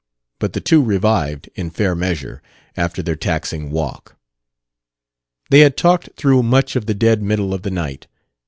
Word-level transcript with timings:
But 0.39 0.53
the 0.53 0.61
two 0.61 0.81
revived, 0.81 1.47
in 1.53 1.69
fair 1.69 1.93
measure, 1.93 2.41
after 2.75 3.03
their 3.03 3.15
taxing 3.15 3.69
walk. 3.69 4.17
They 5.51 5.59
had 5.59 5.77
talked 5.77 6.09
through 6.17 6.41
much 6.41 6.75
of 6.75 6.87
the 6.87 6.95
dead 6.95 7.21
middle 7.21 7.53
of 7.53 7.61
the 7.61 7.69
night. 7.69 8.07